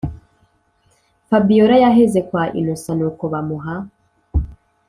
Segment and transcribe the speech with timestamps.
[1.27, 3.75] fabiora yaheze kwa innocent nuko bamuha